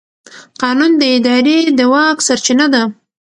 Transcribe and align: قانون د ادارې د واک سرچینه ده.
قانون 0.61 0.91
د 0.97 1.03
ادارې 1.17 1.57
د 1.77 1.79
واک 1.91 2.17
سرچینه 2.27 2.65
ده. 2.73 2.81